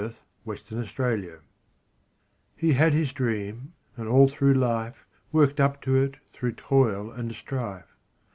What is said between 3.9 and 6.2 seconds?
and all through life, Worked up to it